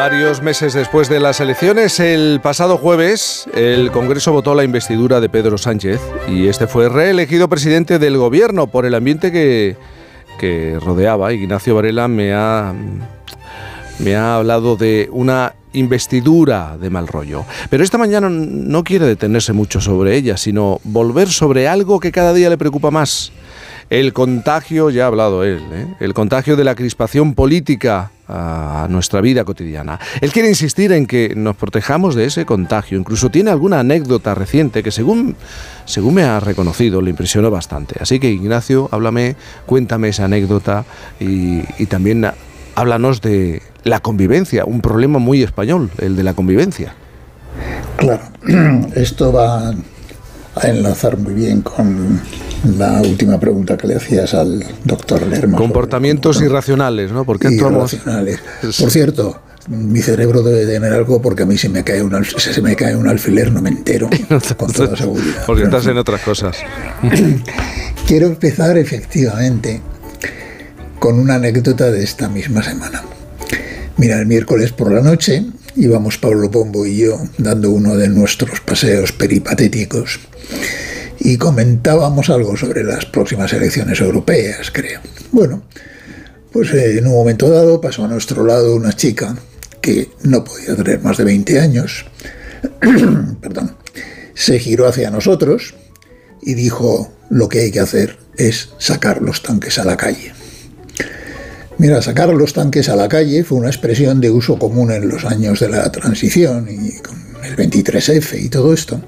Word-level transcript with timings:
Varios 0.00 0.40
meses 0.40 0.72
después 0.72 1.10
de 1.10 1.20
las 1.20 1.40
elecciones, 1.40 2.00
el 2.00 2.40
pasado 2.42 2.78
jueves, 2.78 3.46
el 3.52 3.90
Congreso 3.90 4.32
votó 4.32 4.54
la 4.54 4.64
investidura 4.64 5.20
de 5.20 5.28
Pedro 5.28 5.58
Sánchez 5.58 6.00
y 6.26 6.48
este 6.48 6.66
fue 6.66 6.88
reelegido 6.88 7.50
presidente 7.50 7.98
del 7.98 8.16
gobierno 8.16 8.66
por 8.66 8.86
el 8.86 8.94
ambiente 8.94 9.30
que, 9.30 9.76
que 10.38 10.78
rodeaba. 10.80 11.34
Ignacio 11.34 11.74
Varela 11.74 12.08
me 12.08 12.32
ha, 12.32 12.72
me 13.98 14.16
ha 14.16 14.36
hablado 14.36 14.76
de 14.76 15.10
una 15.12 15.54
investidura 15.74 16.78
de 16.80 16.88
mal 16.88 17.06
rollo. 17.06 17.44
Pero 17.68 17.84
esta 17.84 17.98
mañana 17.98 18.30
no 18.30 18.82
quiere 18.84 19.04
detenerse 19.04 19.52
mucho 19.52 19.82
sobre 19.82 20.16
ella, 20.16 20.38
sino 20.38 20.80
volver 20.82 21.28
sobre 21.28 21.68
algo 21.68 22.00
que 22.00 22.10
cada 22.10 22.32
día 22.32 22.48
le 22.48 22.56
preocupa 22.56 22.90
más. 22.90 23.32
El 23.90 24.14
contagio, 24.14 24.88
ya 24.88 25.04
ha 25.04 25.08
hablado 25.08 25.44
él, 25.44 25.60
¿eh? 25.74 25.86
el 26.00 26.14
contagio 26.14 26.56
de 26.56 26.64
la 26.64 26.74
crispación 26.74 27.34
política 27.34 28.12
a 28.30 28.86
nuestra 28.88 29.20
vida 29.20 29.44
cotidiana. 29.44 29.98
Él 30.20 30.32
quiere 30.32 30.48
insistir 30.48 30.92
en 30.92 31.06
que 31.06 31.34
nos 31.36 31.56
protejamos 31.56 32.14
de 32.14 32.26
ese 32.26 32.46
contagio. 32.46 32.98
Incluso 32.98 33.30
tiene 33.30 33.50
alguna 33.50 33.80
anécdota 33.80 34.34
reciente 34.34 34.82
que 34.82 34.90
según, 34.90 35.36
según 35.84 36.14
me 36.14 36.22
ha 36.22 36.40
reconocido 36.40 37.02
le 37.02 37.10
impresionó 37.10 37.50
bastante. 37.50 37.96
Así 38.00 38.20
que 38.20 38.30
Ignacio, 38.30 38.88
háblame, 38.92 39.36
cuéntame 39.66 40.08
esa 40.08 40.24
anécdota 40.24 40.84
y, 41.18 41.62
y 41.78 41.86
también 41.86 42.26
háblanos 42.74 43.20
de 43.20 43.62
la 43.84 44.00
convivencia, 44.00 44.64
un 44.64 44.80
problema 44.80 45.18
muy 45.18 45.42
español, 45.42 45.90
el 45.98 46.16
de 46.16 46.22
la 46.22 46.34
convivencia. 46.34 46.94
Claro, 47.96 48.22
esto 48.94 49.32
va 49.32 49.70
a 50.54 50.68
enlazar 50.68 51.16
muy 51.18 51.34
bien 51.34 51.62
con 51.62 52.20
la 52.64 53.00
última 53.00 53.40
pregunta 53.40 53.76
que 53.76 53.86
le 53.86 53.96
hacías 53.96 54.34
al 54.34 54.64
doctor 54.84 55.26
Lerma. 55.26 55.56
Comportamientos 55.56 56.40
irracionales, 56.42 57.12
¿no? 57.12 57.24
¿Por 57.24 57.38
qué 57.38 57.48
actuamos? 57.48 57.92
Irracionales. 57.92 58.40
Por 58.78 58.90
cierto, 58.90 59.40
mi 59.68 60.00
cerebro 60.00 60.42
debe 60.42 60.66
tener 60.66 60.92
algo 60.92 61.22
porque 61.22 61.44
a 61.44 61.46
mí 61.46 61.56
se 61.56 61.68
me 61.68 61.84
cae 61.84 62.02
un, 62.02 62.24
se 62.24 62.62
me 62.62 62.76
cae 62.76 62.96
un 62.96 63.08
alfiler, 63.08 63.52
no 63.52 63.62
me 63.62 63.70
entero, 63.70 64.10
con 64.56 64.72
toda 64.72 64.96
seguridad. 64.96 65.44
Porque 65.46 65.64
estás 65.64 65.86
en 65.86 65.96
otras 65.96 66.20
cosas. 66.22 66.56
Quiero 68.06 68.26
empezar 68.26 68.76
efectivamente 68.76 69.80
con 70.98 71.18
una 71.18 71.36
anécdota 71.36 71.90
de 71.90 72.02
esta 72.02 72.28
misma 72.28 72.62
semana. 72.62 73.02
Mira, 73.96 74.18
el 74.18 74.26
miércoles 74.26 74.72
por 74.72 74.92
la 74.92 75.00
noche 75.00 75.44
íbamos 75.76 76.18
Pablo 76.18 76.50
Pombo 76.50 76.84
y 76.84 76.98
yo 76.98 77.18
dando 77.38 77.70
uno 77.70 77.96
de 77.96 78.08
nuestros 78.08 78.60
paseos 78.60 79.12
peripatéticos 79.12 80.20
y 81.20 81.36
comentábamos 81.36 82.30
algo 82.30 82.56
sobre 82.56 82.82
las 82.82 83.04
próximas 83.06 83.52
elecciones 83.52 84.00
europeas, 84.00 84.70
creo. 84.70 85.00
Bueno, 85.30 85.62
pues 86.50 86.72
eh, 86.72 86.98
en 86.98 87.06
un 87.06 87.12
momento 87.12 87.48
dado 87.50 87.80
pasó 87.80 88.04
a 88.04 88.08
nuestro 88.08 88.44
lado 88.44 88.74
una 88.74 88.94
chica 88.94 89.36
que 89.82 90.10
no 90.22 90.42
podía 90.42 90.74
tener 90.74 91.00
más 91.00 91.18
de 91.18 91.24
20 91.24 91.60
años, 91.60 92.06
perdón, 93.40 93.76
se 94.34 94.58
giró 94.58 94.88
hacia 94.88 95.10
nosotros 95.10 95.74
y 96.42 96.54
dijo 96.54 97.12
lo 97.28 97.48
que 97.48 97.60
hay 97.60 97.70
que 97.70 97.80
hacer 97.80 98.18
es 98.36 98.70
sacar 98.78 99.20
los 99.20 99.42
tanques 99.42 99.78
a 99.78 99.84
la 99.84 99.96
calle. 99.96 100.32
Mira, 101.76 102.02
sacar 102.02 102.28
los 102.30 102.52
tanques 102.52 102.88
a 102.88 102.96
la 102.96 103.08
calle 103.08 103.44
fue 103.44 103.58
una 103.58 103.68
expresión 103.68 104.20
de 104.20 104.30
uso 104.30 104.58
común 104.58 104.90
en 104.92 105.08
los 105.08 105.24
años 105.24 105.60
de 105.60 105.68
la 105.68 105.90
transición 105.92 106.66
y 106.68 106.98
con 106.98 107.16
el 107.44 107.56
23F 107.56 108.42
y 108.42 108.48
todo 108.48 108.74
esto, 108.74 109.02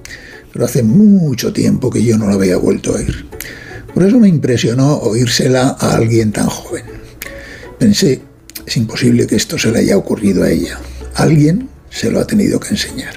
pero 0.53 0.65
hace 0.65 0.83
mucho 0.83 1.53
tiempo 1.53 1.91
que 1.91 2.05
yo 2.05 2.19
no 2.19 2.27
la 2.29 2.35
había 2.35 2.57
vuelto 2.57 2.93
a 2.93 2.97
oír. 2.97 3.27
Por 3.95 4.05
eso 4.05 4.19
me 4.19 4.29
impresionó 4.29 4.97
oírsela 4.99 5.77
a 5.79 5.95
alguien 5.95 6.33
tan 6.33 6.47
joven. 6.47 6.85
Pensé, 7.79 8.23
es 8.67 8.77
imposible 8.77 9.27
que 9.27 9.37
esto 9.37 9.59
se 9.59 9.71
le 9.71 9.81
haya 9.81 9.97
ocurrido 9.97 10.45
a 10.45 10.51
ella. 10.51 10.79
Alguien 11.15 11.69
se 11.91 12.11
lo 12.11 12.21
ha 12.21 12.27
tenido 12.27 12.59
que 12.61 12.69
enseñar. 12.69 13.15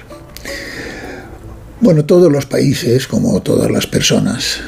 Bueno, 1.80 2.04
todos 2.04 2.30
los 2.32 2.46
países, 2.46 3.06
como 3.06 3.40
todas 3.42 3.70
las 3.70 3.86
personas, 3.86 4.60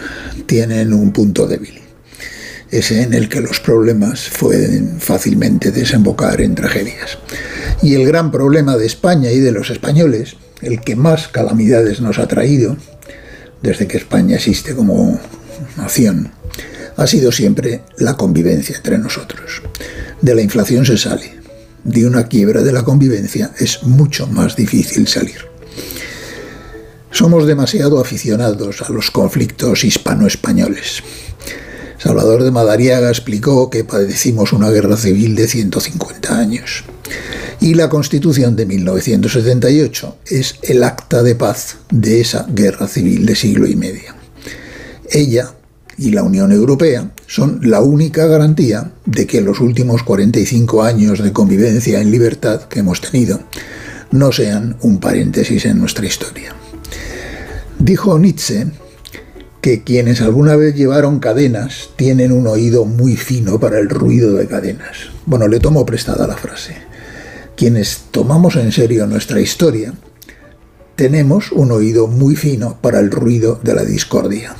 tienen 0.46 0.92
un 0.92 1.12
punto 1.12 1.46
débil 1.46 1.78
ese 2.70 3.02
en 3.02 3.14
el 3.14 3.28
que 3.28 3.40
los 3.40 3.60
problemas 3.60 4.30
pueden 4.38 5.00
fácilmente 5.00 5.70
desembocar 5.70 6.40
en 6.40 6.54
tragedias. 6.54 7.18
Y 7.82 7.94
el 7.94 8.06
gran 8.06 8.30
problema 8.30 8.76
de 8.76 8.86
España 8.86 9.30
y 9.30 9.38
de 9.38 9.52
los 9.52 9.70
españoles, 9.70 10.36
el 10.62 10.80
que 10.80 10.96
más 10.96 11.28
calamidades 11.28 12.00
nos 12.00 12.18
ha 12.18 12.26
traído, 12.26 12.76
desde 13.62 13.86
que 13.86 13.96
España 13.96 14.36
existe 14.36 14.74
como 14.74 15.18
nación, 15.76 16.32
ha 16.96 17.06
sido 17.06 17.32
siempre 17.32 17.82
la 17.96 18.16
convivencia 18.16 18.76
entre 18.76 18.98
nosotros. 18.98 19.62
De 20.20 20.34
la 20.34 20.42
inflación 20.42 20.84
se 20.84 20.98
sale, 20.98 21.34
de 21.84 22.06
una 22.06 22.28
quiebra 22.28 22.62
de 22.62 22.72
la 22.72 22.82
convivencia 22.82 23.52
es 23.58 23.82
mucho 23.84 24.26
más 24.26 24.56
difícil 24.56 25.06
salir. 25.06 25.46
Somos 27.10 27.46
demasiado 27.46 28.00
aficionados 28.00 28.82
a 28.82 28.92
los 28.92 29.10
conflictos 29.10 29.84
hispano-españoles 29.84 31.02
Salvador 31.98 32.44
de 32.44 32.52
Madariaga 32.52 33.08
explicó 33.08 33.70
que 33.70 33.82
padecimos 33.82 34.52
una 34.52 34.70
guerra 34.70 34.96
civil 34.96 35.34
de 35.34 35.48
150 35.48 36.38
años. 36.38 36.84
Y 37.60 37.74
la 37.74 37.88
Constitución 37.88 38.54
de 38.54 38.66
1978 38.66 40.18
es 40.26 40.56
el 40.62 40.84
acta 40.84 41.22
de 41.22 41.34
paz 41.34 41.78
de 41.90 42.20
esa 42.20 42.46
guerra 42.48 42.86
civil 42.86 43.26
de 43.26 43.34
siglo 43.34 43.66
y 43.66 43.74
medio. 43.74 44.14
Ella 45.10 45.52
y 45.96 46.12
la 46.12 46.22
Unión 46.22 46.52
Europea 46.52 47.10
son 47.26 47.60
la 47.62 47.80
única 47.80 48.26
garantía 48.26 48.92
de 49.04 49.26
que 49.26 49.40
los 49.40 49.60
últimos 49.60 50.04
45 50.04 50.82
años 50.82 51.22
de 51.22 51.32
convivencia 51.32 52.00
en 52.00 52.12
libertad 52.12 52.62
que 52.62 52.80
hemos 52.80 53.00
tenido 53.00 53.40
no 54.12 54.30
sean 54.30 54.76
un 54.82 55.00
paréntesis 55.00 55.64
en 55.64 55.80
nuestra 55.80 56.06
historia. 56.06 56.54
Dijo 57.80 58.18
Nietzsche 58.18 58.66
que 59.60 59.82
quienes 59.82 60.20
alguna 60.20 60.54
vez 60.54 60.76
llevaron 60.76 61.18
cadenas 61.18 61.90
tienen 61.96 62.30
un 62.30 62.46
oído 62.46 62.84
muy 62.84 63.16
fino 63.16 63.58
para 63.58 63.80
el 63.80 63.88
ruido 63.88 64.34
de 64.34 64.46
cadenas. 64.46 65.10
Bueno, 65.26 65.48
le 65.48 65.58
tomo 65.58 65.84
prestada 65.84 66.26
la 66.28 66.36
frase. 66.36 66.87
Quienes 67.58 68.02
tomamos 68.12 68.54
en 68.54 68.70
serio 68.70 69.08
nuestra 69.08 69.40
historia 69.40 69.92
tenemos 70.94 71.50
un 71.50 71.72
oído 71.72 72.06
muy 72.06 72.36
fino 72.36 72.78
para 72.80 73.00
el 73.00 73.10
ruido 73.10 73.58
de 73.64 73.74
la 73.74 73.82
discordia. 73.82 74.54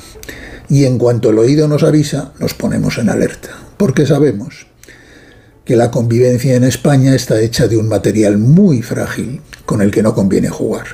Y 0.67 0.83
en 0.83 0.97
cuanto 0.97 1.29
el 1.29 1.39
oído 1.39 1.69
nos 1.69 1.83
avisa, 1.83 2.33
nos 2.39 2.53
ponemos 2.53 2.97
en 2.97 3.07
alerta, 3.07 3.51
porque 3.77 4.05
sabemos 4.05 4.67
que 5.63 5.77
la 5.77 5.91
convivencia 5.91 6.55
en 6.55 6.65
España 6.65 7.15
está 7.15 7.39
hecha 7.39 7.69
de 7.69 7.77
un 7.77 7.87
material 7.87 8.37
muy 8.37 8.81
frágil 8.81 9.39
con 9.65 9.81
el 9.81 9.91
que 9.91 10.03
no 10.03 10.13
conviene 10.13 10.49
jugar. 10.49 10.87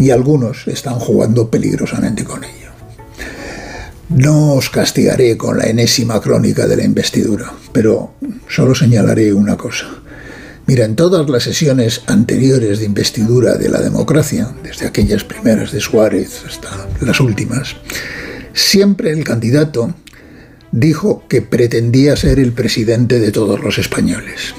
Y 0.00 0.10
algunos 0.10 0.66
están 0.66 0.98
jugando 0.98 1.48
peligrosamente 1.48 2.24
con 2.24 2.42
ello. 2.42 2.72
No 4.08 4.54
os 4.54 4.68
castigaré 4.68 5.36
con 5.36 5.58
la 5.58 5.66
enésima 5.66 6.20
crónica 6.20 6.66
de 6.66 6.76
la 6.76 6.82
investidura, 6.82 7.52
pero 7.70 8.14
solo 8.48 8.74
señalaré 8.74 9.32
una 9.32 9.56
cosa. 9.56 9.86
Mira, 10.66 10.84
en 10.84 10.96
todas 10.96 11.28
las 11.30 11.44
sesiones 11.44 12.02
anteriores 12.06 12.80
de 12.80 12.86
investidura 12.86 13.54
de 13.54 13.68
la 13.68 13.80
democracia, 13.80 14.48
desde 14.64 14.86
aquellas 14.86 15.22
primeras 15.22 15.70
de 15.70 15.80
Suárez 15.80 16.42
hasta 16.44 16.88
las 17.00 17.20
últimas, 17.20 17.76
siempre 18.52 19.10
el 19.10 19.22
candidato 19.22 19.94
dijo 20.72 21.24
que 21.28 21.40
pretendía 21.40 22.16
ser 22.16 22.40
el 22.40 22.52
presidente 22.52 23.20
de 23.20 23.30
todos 23.30 23.62
los 23.62 23.78
españoles. 23.78 24.54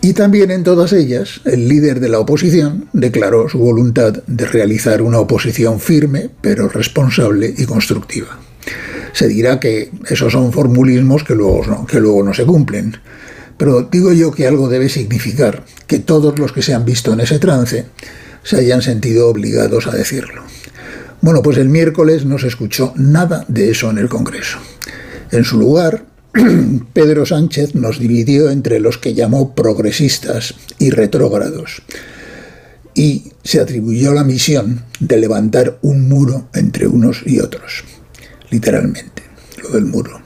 Y 0.00 0.14
también 0.14 0.50
en 0.50 0.64
todas 0.64 0.92
ellas, 0.92 1.42
el 1.44 1.68
líder 1.68 2.00
de 2.00 2.08
la 2.08 2.18
oposición 2.18 2.88
declaró 2.92 3.48
su 3.48 3.58
voluntad 3.58 4.14
de 4.26 4.46
realizar 4.46 5.02
una 5.02 5.20
oposición 5.20 5.78
firme, 5.78 6.30
pero 6.40 6.68
responsable 6.68 7.54
y 7.56 7.66
constructiva. 7.66 8.40
Se 9.12 9.28
dirá 9.28 9.60
que 9.60 9.90
esos 10.08 10.32
son 10.32 10.52
formulismos 10.52 11.22
que 11.22 11.34
luego 11.34 11.64
no, 11.66 11.86
que 11.86 12.00
luego 12.00 12.24
no 12.24 12.32
se 12.34 12.44
cumplen. 12.44 12.96
Pero 13.62 13.88
digo 13.88 14.12
yo 14.12 14.32
que 14.32 14.48
algo 14.48 14.68
debe 14.68 14.88
significar 14.88 15.64
que 15.86 16.00
todos 16.00 16.36
los 16.36 16.50
que 16.50 16.62
se 16.62 16.74
han 16.74 16.84
visto 16.84 17.12
en 17.12 17.20
ese 17.20 17.38
trance 17.38 17.86
se 18.42 18.56
hayan 18.56 18.82
sentido 18.82 19.28
obligados 19.28 19.86
a 19.86 19.92
decirlo. 19.92 20.42
Bueno, 21.20 21.42
pues 21.42 21.58
el 21.58 21.68
miércoles 21.68 22.24
no 22.24 22.40
se 22.40 22.48
escuchó 22.48 22.92
nada 22.96 23.44
de 23.46 23.70
eso 23.70 23.88
en 23.88 23.98
el 23.98 24.08
Congreso. 24.08 24.58
En 25.30 25.44
su 25.44 25.58
lugar, 25.60 26.04
Pedro 26.92 27.24
Sánchez 27.24 27.76
nos 27.76 28.00
dividió 28.00 28.50
entre 28.50 28.80
los 28.80 28.98
que 28.98 29.14
llamó 29.14 29.54
progresistas 29.54 30.54
y 30.80 30.90
retrógrados 30.90 31.82
y 32.94 33.30
se 33.44 33.60
atribuyó 33.60 34.12
la 34.12 34.24
misión 34.24 34.82
de 34.98 35.18
levantar 35.18 35.78
un 35.82 36.08
muro 36.08 36.48
entre 36.52 36.88
unos 36.88 37.22
y 37.24 37.38
otros, 37.38 37.84
literalmente, 38.50 39.22
lo 39.62 39.68
del 39.68 39.84
muro. 39.84 40.21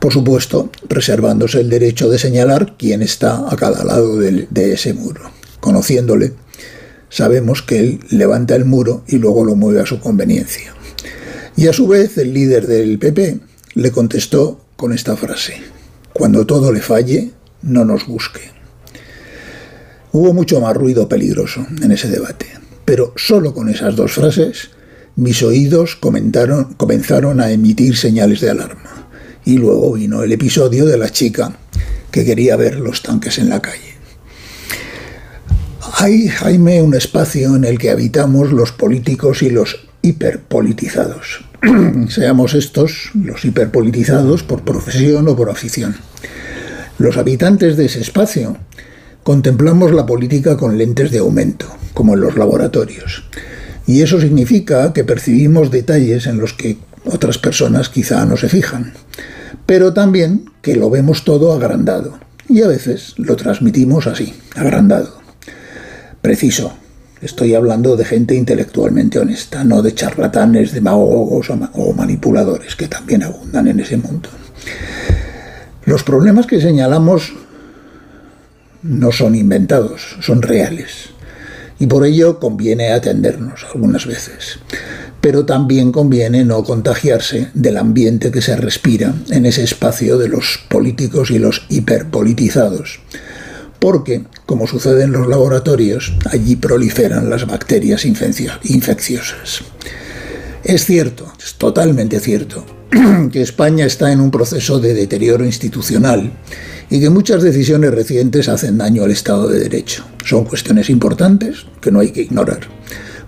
Por 0.00 0.14
supuesto, 0.14 0.70
reservándose 0.88 1.60
el 1.60 1.68
derecho 1.68 2.08
de 2.08 2.18
señalar 2.18 2.74
quién 2.78 3.02
está 3.02 3.52
a 3.52 3.56
cada 3.56 3.84
lado 3.84 4.16
de, 4.18 4.72
ese 4.72 4.94
muro. 4.94 5.30
Conociéndole, 5.60 6.32
sabemos 7.10 7.60
que 7.60 7.80
él 7.80 8.00
levanta 8.08 8.56
el 8.56 8.64
muro 8.64 9.04
y 9.06 9.18
luego 9.18 9.44
lo 9.44 9.56
mueve 9.56 9.80
a 9.80 9.86
su 9.86 10.00
conveniencia. 10.00 10.74
Y 11.54 11.66
a 11.66 11.74
su 11.74 11.86
vez, 11.86 12.16
el 12.16 12.32
líder 12.32 12.66
del 12.66 12.98
PP 12.98 13.40
le 13.74 13.90
contestó 13.90 14.64
con 14.76 14.94
esta 14.94 15.18
frase, 15.18 15.60
cuando 16.14 16.46
todo 16.46 16.72
le 16.72 16.80
falle, 16.80 17.32
no 17.60 17.84
nos 17.84 18.06
busque. 18.06 18.40
Hubo 20.12 20.32
mucho 20.32 20.62
más 20.62 20.74
ruido 20.74 21.10
peligroso 21.10 21.66
en 21.82 21.92
ese 21.92 22.08
debate, 22.08 22.46
pero 22.86 23.12
solo 23.16 23.52
con 23.52 23.68
esas 23.68 23.96
dos 23.96 24.12
frases 24.12 24.70
mis 25.14 25.42
oídos 25.42 25.96
comenzaron 25.96 27.40
a 27.40 27.50
emitir 27.50 27.98
señales 27.98 28.40
de 28.40 28.48
alarma. 28.48 28.99
Y 29.44 29.58
luego 29.58 29.92
vino 29.94 30.22
el 30.22 30.32
episodio 30.32 30.86
de 30.86 30.98
la 30.98 31.10
chica 31.10 31.56
que 32.10 32.24
quería 32.24 32.56
ver 32.56 32.76
los 32.76 33.02
tanques 33.02 33.38
en 33.38 33.48
la 33.48 33.60
calle. 33.60 33.94
Hay, 35.98 36.28
Jaime, 36.28 36.82
un 36.82 36.94
espacio 36.94 37.54
en 37.56 37.64
el 37.64 37.78
que 37.78 37.90
habitamos 37.90 38.52
los 38.52 38.72
políticos 38.72 39.42
y 39.42 39.50
los 39.50 39.86
hiperpolitizados. 40.02 41.44
Seamos 42.08 42.54
estos 42.54 43.10
los 43.14 43.44
hiperpolitizados 43.44 44.42
por 44.42 44.62
profesión 44.62 45.28
o 45.28 45.36
por 45.36 45.50
afición. 45.50 45.96
Los 46.98 47.16
habitantes 47.16 47.76
de 47.76 47.86
ese 47.86 48.00
espacio 48.00 48.56
contemplamos 49.22 49.92
la 49.92 50.06
política 50.06 50.56
con 50.56 50.78
lentes 50.78 51.10
de 51.10 51.18
aumento, 51.18 51.66
como 51.94 52.14
en 52.14 52.20
los 52.20 52.36
laboratorios. 52.36 53.24
Y 53.86 54.02
eso 54.02 54.20
significa 54.20 54.92
que 54.92 55.04
percibimos 55.04 55.70
detalles 55.70 56.26
en 56.26 56.38
los 56.38 56.52
que 56.52 56.78
otras 57.04 57.38
personas 57.38 57.88
quizá 57.88 58.24
no 58.24 58.36
se 58.36 58.48
fijan, 58.48 58.92
pero 59.66 59.92
también 59.92 60.50
que 60.62 60.76
lo 60.76 60.90
vemos 60.90 61.24
todo 61.24 61.52
agrandado. 61.52 62.18
Y 62.48 62.62
a 62.62 62.68
veces 62.68 63.14
lo 63.16 63.36
transmitimos 63.36 64.06
así, 64.06 64.34
agrandado. 64.56 65.20
Preciso, 66.20 66.72
estoy 67.22 67.54
hablando 67.54 67.96
de 67.96 68.04
gente 68.04 68.34
intelectualmente 68.34 69.18
honesta, 69.18 69.64
no 69.64 69.82
de 69.82 69.94
charlatanes, 69.94 70.72
demagogos 70.72 71.48
o 71.50 71.92
manipuladores, 71.92 72.76
que 72.76 72.88
también 72.88 73.22
abundan 73.22 73.68
en 73.68 73.80
ese 73.80 73.96
mundo. 73.96 74.28
Los 75.84 76.02
problemas 76.02 76.46
que 76.46 76.60
señalamos 76.60 77.32
no 78.82 79.12
son 79.12 79.34
inventados, 79.34 80.16
son 80.20 80.42
reales. 80.42 81.10
Y 81.78 81.86
por 81.86 82.04
ello 82.04 82.38
conviene 82.38 82.92
atendernos 82.92 83.64
algunas 83.72 84.06
veces. 84.06 84.58
Pero 85.20 85.44
también 85.44 85.92
conviene 85.92 86.44
no 86.44 86.64
contagiarse 86.64 87.48
del 87.54 87.76
ambiente 87.76 88.30
que 88.30 88.40
se 88.40 88.56
respira 88.56 89.14
en 89.30 89.46
ese 89.46 89.64
espacio 89.64 90.16
de 90.16 90.28
los 90.28 90.60
políticos 90.68 91.30
y 91.30 91.38
los 91.38 91.66
hiperpolitizados 91.68 93.00
porque, 93.80 94.24
como 94.46 94.66
sucede 94.66 95.04
en 95.04 95.12
los 95.12 95.26
laboratorios, 95.26 96.12
allí 96.30 96.54
proliferan 96.54 97.30
las 97.30 97.46
bacterias 97.46 98.04
infecciosas. 98.04 99.62
Es 100.62 100.84
cierto, 100.84 101.32
es 101.42 101.54
totalmente 101.54 102.20
cierto, 102.20 102.64
que 103.32 103.40
España 103.40 103.86
está 103.86 104.12
en 104.12 104.20
un 104.20 104.30
proceso 104.30 104.78
de 104.78 104.92
deterioro 104.92 105.44
institucional 105.44 106.30
y 106.90 107.00
que 107.00 107.08
muchas 107.08 107.42
decisiones 107.42 107.92
recientes 107.92 108.48
hacen 108.48 108.76
daño 108.76 109.04
al 109.04 109.10
Estado 109.10 109.48
de 109.48 109.60
Derecho. 109.60 110.04
Son 110.24 110.44
cuestiones 110.44 110.90
importantes 110.90 111.64
que 111.80 111.90
no 111.90 112.00
hay 112.00 112.10
que 112.10 112.22
ignorar, 112.22 112.60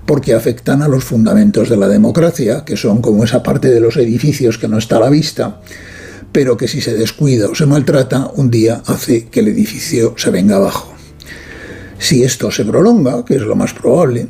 porque 0.07 0.35
afectan 0.35 0.83
a 0.83 0.89
los 0.89 1.05
fundamentos 1.05 1.69
de 1.69 1.77
la 1.77 1.89
democracia, 1.89 2.65
que 2.65 2.77
son 2.77 3.01
como 3.01 3.25
esa 3.25 3.43
parte 3.43 3.71
de 3.71 3.81
los 3.81 3.97
edificios 3.97 4.59
que 4.59 4.69
no 4.69 4.79
está 4.79 4.97
a 4.97 5.01
la 5.01 5.11
vista, 5.11 5.61
pero 6.33 6.57
que 6.57 6.69
si 6.69 6.81
se 6.81 6.95
descuida 6.95 7.49
o 7.49 7.55
se 7.55 7.67
maltrata, 7.67 8.31
un 8.35 8.51
día 8.51 8.83
hace 8.87 9.27
que 9.27 9.41
el 9.41 9.49
edificio 9.49 10.15
se 10.17 10.31
venga 10.31 10.57
abajo. 10.57 10.95
Si 11.99 12.25
esto 12.25 12.51
se 12.51 12.65
prolonga, 12.65 13.25
que 13.25 13.37
es 13.37 13.43
lo 13.43 13.55
más 13.55 13.75
probable, 13.75 14.29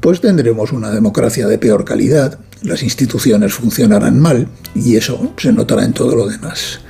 pues 0.00 0.20
tendremos 0.20 0.72
una 0.72 0.90
democracia 0.90 1.46
de 1.46 1.58
peor 1.58 1.84
calidad, 1.84 2.38
las 2.62 2.82
instituciones 2.82 3.52
funcionarán 3.52 4.18
mal 4.18 4.48
y 4.74 4.96
eso 4.96 5.34
se 5.36 5.52
notará 5.52 5.84
en 5.84 5.92
todo 5.92 6.16
lo 6.16 6.26
demás. 6.26 6.80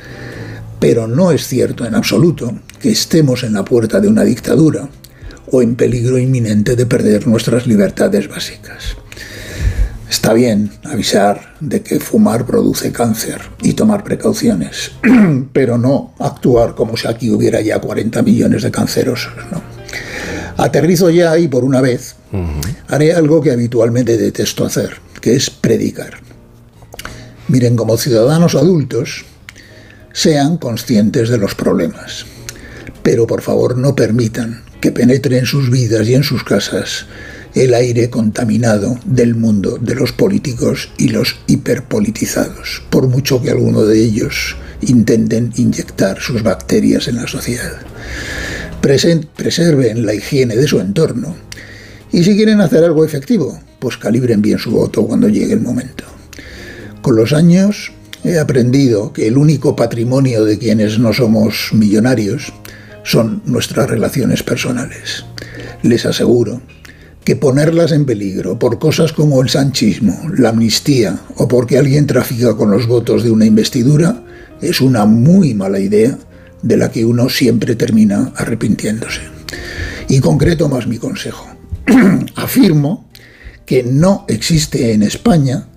Pero 0.79 1.09
no 1.09 1.33
es 1.33 1.47
cierto 1.47 1.85
en 1.85 1.95
absoluto 1.95 2.53
que 2.81 2.91
estemos 2.91 3.43
en 3.43 3.55
la 3.55 3.65
puerta 3.65 3.99
de 4.01 4.09
una 4.09 4.23
dictadura 4.23 4.89
o 5.51 5.63
en 5.63 5.77
peligro 5.77 6.19
inminente 6.19 6.77
de 6.77 6.87
perder 6.87 7.27
nuestras 7.27 7.67
libertades 7.67 8.29
básicas. 8.29 8.97
Está 10.11 10.33
bien 10.33 10.71
avisar 10.85 11.55
de 11.61 11.83
que 11.83 12.01
fumar 12.01 12.47
produce 12.47 12.93
cáncer 12.93 13.43
y 13.63 13.75
tomar 13.75 14.05
precauciones, 14.05 14.93
pero 15.53 15.77
no 15.77 16.15
actuar 16.19 16.75
como 16.75 16.97
si 16.97 17.07
aquí 17.07 17.31
hubiera 17.31 17.61
ya 17.61 17.79
40 17.79 18.23
millones 18.23 18.63
de 18.63 18.71
cancerosos. 18.71 19.33
Aterrizo 20.57 21.11
ya 21.11 21.39
y 21.39 21.47
por 21.47 21.63
una 21.65 21.81
vez 21.81 22.17
haré 22.89 23.13
algo 23.13 23.41
que 23.41 23.53
habitualmente 23.53 24.17
detesto 24.17 24.65
hacer, 24.65 24.97
que 25.21 25.37
es 25.37 25.51
predicar. 25.51 26.15
Miren, 27.49 27.77
como 27.77 27.97
ciudadanos 27.97 28.55
adultos, 28.55 29.25
sean 30.13 30.57
conscientes 30.57 31.29
de 31.29 31.39
los 31.39 31.55
problemas, 31.55 32.27
pero 33.03 33.27
por 33.27 33.41
favor 33.43 33.77
no 33.77 33.95
permitan 33.95 34.68
que 34.81 34.93
penetre 34.93 35.39
en 35.39 35.47
sus 35.47 35.71
vidas 35.71 36.09
y 36.09 36.15
en 36.15 36.23
sus 36.23 36.45
casas 36.45 37.07
el 37.55 37.75
aire 37.75 38.11
contaminado 38.11 38.99
del 39.05 39.35
mundo 39.35 39.79
de 39.81 39.95
los 39.95 40.13
políticos 40.13 40.91
y 40.99 41.09
los 41.09 41.37
hiperpolitizados, 41.47 42.83
por 42.91 43.09
mucho 43.09 43.43
que 43.43 43.51
alguno 43.51 43.85
de 43.85 44.01
ellos 44.03 44.57
intenten 44.83 45.53
inyectar 45.57 46.21
sus 46.21 46.43
bacterias 46.43 47.09
en 47.09 47.17
la 47.17 47.27
sociedad. 47.27 47.79
preserven 48.81 50.07
la 50.07 50.15
higiene 50.15 50.57
de 50.57 50.69
su 50.69 50.79
entorno 50.79 51.35
y 52.13 52.23
si 52.25 52.37
quieren 52.37 52.61
hacer 52.61 52.85
algo 52.85 53.05
efectivo, 53.05 53.61
pues 53.79 53.97
calibren 53.97 54.41
bien 54.41 54.59
su 54.59 54.71
voto 54.71 55.07
cuando 55.07 55.29
llegue 55.29 55.53
el 55.53 55.61
momento. 55.61 56.05
Con 57.03 57.17
los 57.17 57.33
años 57.33 57.93
he 58.25 58.39
aprendido 58.39 59.13
que 59.13 59.27
el 59.27 59.37
único 59.37 59.77
patrimonio 59.77 60.45
de 60.45 60.59
quienes 60.59 60.99
no 60.99 61.13
somos 61.13 61.71
millonarios 61.73 62.53
son 63.09 63.41
nuestras 63.47 63.89
relaciones 63.89 64.43
personales. 64.43 65.25
Les 65.83 66.05
aseguro 66.05 66.61
que 67.25 67.37
ponerlas 67.37 67.93
en 67.93 68.05
peligro 68.05 68.59
por 68.59 68.79
cosas 68.79 69.15
como 69.15 69.41
el 69.41 69.49
sanchismo, 69.49 70.15
la 70.37 70.51
amnistía 70.51 71.19
o 71.37 71.49
porque 71.49 71.79
alguien 71.79 72.07
trafica 72.07 72.55
con 72.55 72.71
los 72.71 72.87
votos 72.87 73.23
de 73.25 73.31
una 73.31 73.47
investidura 73.47 74.25
es 74.61 74.83
una 74.83 75.07
muy 75.07 75.55
mala 75.55 75.79
idea 75.79 76.19
de 76.63 76.77
la 76.77 76.91
que 76.91 77.07
uno 77.07 77.31
siempre 77.31 77.77
termina 77.77 78.31
arrepintiéndose. 78.37 79.23
Y 80.09 80.21
concreto 80.21 80.69
más 80.69 80.87
mi 80.87 80.99
consejo. 80.99 81.47
Afirmo 82.35 83.09
que 83.65 83.83
no 83.85 84.27
existe 84.29 84.93
en 84.93 85.03
España 85.03 85.69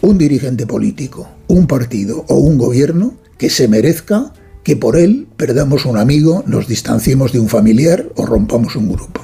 un 0.00 0.18
dirigente 0.18 0.66
político, 0.66 1.28
un 1.46 1.68
partido 1.68 2.24
o 2.28 2.36
un 2.36 2.58
gobierno 2.58 3.14
que 3.38 3.50
se 3.50 3.68
merezca 3.68 4.32
que 4.64 4.76
por 4.76 4.96
él 4.96 5.26
perdamos 5.36 5.86
un 5.86 5.98
amigo, 5.98 6.44
nos 6.46 6.68
distanciemos 6.68 7.32
de 7.32 7.40
un 7.40 7.48
familiar 7.48 8.06
o 8.16 8.26
rompamos 8.26 8.76
un 8.76 8.92
grupo. 8.92 9.20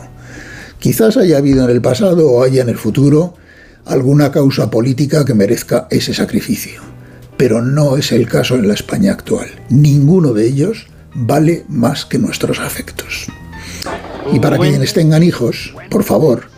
Quizás 0.78 1.16
haya 1.16 1.38
habido 1.38 1.64
en 1.64 1.70
el 1.70 1.80
pasado 1.80 2.30
o 2.30 2.42
haya 2.42 2.62
en 2.62 2.68
el 2.68 2.78
futuro 2.78 3.34
alguna 3.84 4.30
causa 4.30 4.70
política 4.70 5.24
que 5.24 5.34
merezca 5.34 5.86
ese 5.90 6.14
sacrificio, 6.14 6.82
pero 7.36 7.62
no 7.62 7.96
es 7.96 8.12
el 8.12 8.28
caso 8.28 8.54
en 8.56 8.68
la 8.68 8.74
España 8.74 9.12
actual. 9.12 9.48
Ninguno 9.70 10.32
de 10.32 10.46
ellos 10.46 10.86
vale 11.14 11.64
más 11.68 12.04
que 12.04 12.18
nuestros 12.18 12.60
afectos. 12.60 13.26
Y 14.32 14.40
para 14.40 14.58
quienes 14.58 14.92
tengan 14.92 15.22
hijos, 15.22 15.74
por 15.88 16.04
favor, 16.04 16.50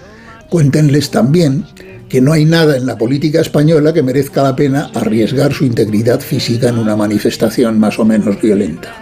cuéntenles 0.49 1.11
también 1.11 1.65
que 2.11 2.21
no 2.21 2.33
hay 2.33 2.45
nada 2.45 2.77
en 2.77 2.87
la 2.87 2.99
política 2.99 3.41
española 3.41 3.95
que 3.95 4.03
merezca 4.03 4.43
la 4.43 4.57
pena 4.57 4.91
arriesgar 4.95 5.55
su 5.55 5.65
integridad 5.65 6.19
física 6.19 6.69
en 6.69 6.77
una 6.77 6.97
manifestación 6.97 7.79
más 7.79 8.01
o 8.01 8.05
menos 8.05 8.43
violenta, 8.43 8.93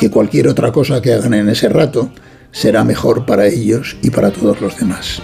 que 0.00 0.10
cualquier 0.10 0.48
otra 0.48 0.72
cosa 0.72 1.02
que 1.02 1.12
hagan 1.12 1.34
en 1.34 1.50
ese 1.50 1.68
rato 1.68 2.10
será 2.50 2.82
mejor 2.82 3.26
para 3.26 3.46
ellos 3.46 3.98
y 4.02 4.08
para 4.08 4.30
todos 4.30 4.58
los 4.62 4.78
demás. 4.78 5.20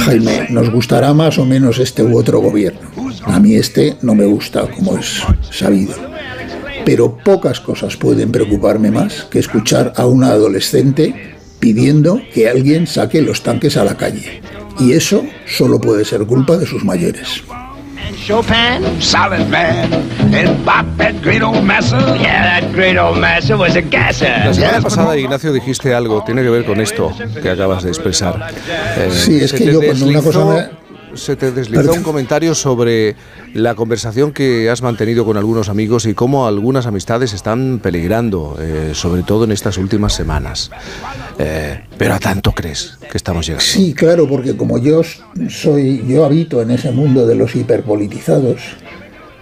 Jaime, 0.00 0.48
nos 0.50 0.68
gustará 0.70 1.14
más 1.14 1.38
o 1.38 1.44
menos 1.44 1.78
este 1.78 2.02
u 2.02 2.18
otro 2.18 2.40
gobierno. 2.40 2.80
A 3.24 3.38
mí 3.38 3.54
este 3.54 3.96
no 4.02 4.16
me 4.16 4.24
gusta, 4.24 4.68
como 4.68 4.98
es 4.98 5.22
sabido. 5.52 5.94
Pero 6.84 7.16
pocas 7.18 7.60
cosas 7.60 7.96
pueden 7.96 8.32
preocuparme 8.32 8.90
más 8.90 9.28
que 9.30 9.38
escuchar 9.38 9.92
a 9.94 10.06
una 10.06 10.28
adolescente 10.28 11.36
pidiendo 11.60 12.20
que 12.34 12.48
alguien 12.48 12.88
saque 12.88 13.22
los 13.22 13.44
tanques 13.44 13.76
a 13.76 13.84
la 13.84 13.96
calle. 13.96 14.42
Y 14.78 14.92
eso 14.92 15.24
solo 15.46 15.80
puede 15.80 16.04
ser 16.04 16.24
culpa 16.26 16.56
de 16.56 16.66
sus 16.66 16.84
mayores. 16.84 17.42
Chopin, 18.26 19.00
solid 19.00 19.48
man. 19.48 19.92
And 20.32 20.64
Bop, 20.64 20.86
that 20.96 21.20
great 21.22 21.42
old 21.42 21.64
master, 21.64 21.98
yeah, 22.18 22.60
that 22.60 22.72
great 22.72 22.96
old 22.96 23.18
master 23.18 23.56
was 23.56 23.74
a 23.74 23.82
gasser. 23.82 24.28
La 24.28 24.54
semana 24.54 24.80
pasada, 24.80 25.16
Ignacio, 25.16 25.52
dijiste 25.52 25.92
algo, 25.92 26.22
tiene 26.24 26.42
que 26.42 26.50
ver 26.50 26.64
con 26.64 26.80
esto 26.80 27.12
que 27.42 27.50
acabas 27.50 27.82
de 27.82 27.88
expresar. 27.90 28.52
Eh, 28.96 29.10
sí, 29.10 29.40
es 29.40 29.52
que 29.52 29.66
yo 29.66 29.80
cuando 29.80 30.06
una 30.06 30.22
cosa 30.22 30.44
me 30.44 30.81
se 31.14 31.36
te 31.36 31.52
deslizó 31.52 31.92
un 31.92 32.02
comentario 32.02 32.54
sobre 32.54 33.16
la 33.54 33.74
conversación 33.74 34.32
que 34.32 34.70
has 34.70 34.82
mantenido 34.82 35.24
con 35.24 35.36
algunos 35.36 35.68
amigos 35.68 36.06
y 36.06 36.14
cómo 36.14 36.46
algunas 36.46 36.86
amistades 36.86 37.32
están 37.32 37.80
peligrando, 37.82 38.56
eh, 38.60 38.92
sobre 38.94 39.22
todo 39.22 39.44
en 39.44 39.52
estas 39.52 39.78
últimas 39.78 40.14
semanas. 40.14 40.70
Eh, 41.38 41.80
pero 41.98 42.14
a 42.14 42.18
tanto 42.18 42.52
crees 42.52 42.98
que 43.10 43.16
estamos 43.16 43.46
llegando. 43.46 43.64
Sí, 43.64 43.94
claro, 43.94 44.28
porque 44.28 44.56
como 44.56 44.78
yo 44.78 45.02
soy, 45.48 46.04
yo 46.06 46.24
habito 46.24 46.62
en 46.62 46.70
ese 46.70 46.90
mundo 46.92 47.26
de 47.26 47.34
los 47.34 47.54
hiperpolitizados, 47.54 48.60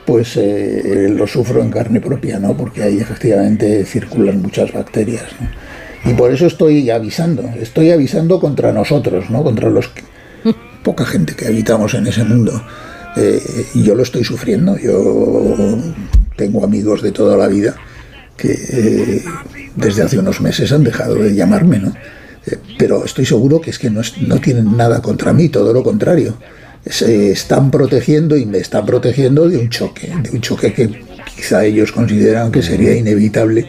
pues 0.07 0.37
eh, 0.37 1.09
lo 1.11 1.27
sufro 1.27 1.63
en 1.63 1.71
carne 1.71 2.01
propia, 2.01 2.39
¿no? 2.39 2.57
Porque 2.57 2.83
ahí 2.83 2.99
efectivamente 2.99 3.85
circulan 3.85 4.43
muchas 4.43 4.73
bacterias. 4.73 5.27
Y 6.05 6.15
por 6.15 6.33
eso 6.33 6.47
estoy 6.47 6.89
avisando, 6.91 7.43
estoy 7.61 7.91
avisando 7.91 8.41
contra 8.41 8.73
nosotros, 8.73 9.29
¿no? 9.31 9.45
Contra 9.45 9.69
los 9.69 9.91
poca 10.83 11.05
gente 11.05 11.35
que 11.35 11.47
habitamos 11.47 11.95
en 11.95 12.07
ese 12.07 12.25
mundo. 12.25 12.63
Eh, 13.17 13.67
yo 13.75 13.95
lo 13.95 14.03
estoy 14.03 14.25
sufriendo, 14.25 14.79
yo 14.79 15.77
tengo 16.37 16.65
amigos 16.65 17.03
de 17.03 17.13
toda 17.13 17.37
la 17.37 17.49
vida 17.49 17.75
que 18.37 18.53
eh, 18.53 19.25
desde 19.77 20.03
hace 20.03 20.19
unos 20.19 20.41
meses 20.41 20.73
han 20.73 20.85
dejado 20.85 21.17
de 21.17 21.35
llamarme, 21.35 21.79
¿no? 21.79 21.93
Eh, 22.47 22.57
pero 22.79 23.05
estoy 23.05 23.27
seguro 23.27 23.61
que 23.61 23.71
es 23.71 23.79
que 23.79 23.91
no, 23.91 24.01
no 24.27 24.39
tienen 24.41 24.77
nada 24.77 25.03
contra 25.03 25.33
mí, 25.33 25.49
todo 25.49 25.73
lo 25.73 25.83
contrario. 25.83 26.37
Se 26.87 27.33
están 27.33 27.71
protegiendo 27.71 28.37
y 28.37 28.47
me 28.47 28.59
están 28.59 28.87
protegiendo 28.87 29.49
de 29.49 29.59
un 29.59 29.69
choque, 29.69 30.11
de 30.23 30.31
un 30.31 30.41
choque 30.41 30.73
que 30.73 31.05
quizá 31.37 31.65
ellos 31.65 31.93
consideran 31.93 32.51
que 32.51 32.63
sería 32.63 32.97
inevitable 32.97 33.69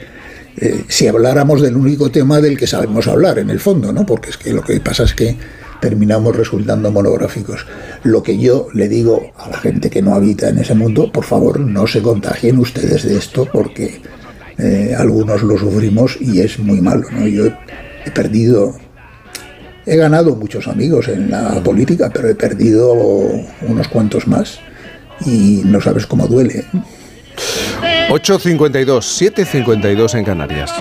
si 0.88 1.08
habláramos 1.08 1.62
del 1.62 1.76
único 1.76 2.12
tema 2.12 2.40
del 2.40 2.58
que 2.58 2.68
sabemos 2.68 3.08
hablar, 3.08 3.40
en 3.40 3.50
el 3.50 3.60
fondo, 3.60 3.92
¿no? 3.92 4.06
Porque 4.06 4.30
es 4.30 4.38
que 4.38 4.54
lo 4.54 4.62
que 4.62 4.80
pasa 4.80 5.04
es 5.04 5.14
que 5.14 5.36
terminamos 5.82 6.36
resultando 6.36 6.92
monográficos. 6.92 7.66
Lo 8.04 8.24
que 8.24 8.38
yo 8.38 8.68
le 8.74 8.88
digo 8.88 9.32
a 9.38 9.50
la 9.50 9.58
gente 9.58 9.90
que 9.90 10.02
no 10.02 10.14
habita 10.14 10.48
en 10.48 10.60
ese 10.60 10.76
mundo, 10.76 11.12
por 11.12 11.26
favor, 11.26 11.60
no 11.60 11.88
se 11.88 12.02
contagien 12.02 12.60
ustedes 12.60 13.04
de 13.04 13.18
esto 13.18 13.48
porque 13.52 14.02
eh, 14.58 14.96
algunos 14.98 15.42
lo 15.44 15.58
sufrimos 15.58 16.18
y 16.22 16.40
es 16.40 16.60
muy 16.60 16.80
malo. 16.80 17.08
¿no? 17.12 17.28
Yo 17.28 17.48
he 18.06 18.12
perdido, 18.12 18.76
he 19.86 19.98
ganado 19.98 20.36
muchos 20.36 20.68
amigos 20.68 21.08
en 21.08 21.32
la 21.32 21.62
política, 21.64 22.10
pero 22.14 22.30
he 22.30 22.36
perdido 22.36 22.94
unos 22.94 23.88
cuantos 23.90 24.28
más 24.28 24.60
y 25.26 25.62
no 25.66 25.82
sabes 25.82 26.06
cómo 26.06 26.28
duele. 26.28 26.64
8.52, 28.10 29.34
7.52 29.34 30.18
en 30.18 30.26
Canarias. 30.26 30.72